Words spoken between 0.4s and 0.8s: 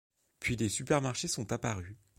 les